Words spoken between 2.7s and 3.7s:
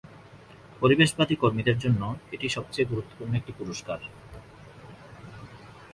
গুরুত্বপূর্ণ একটি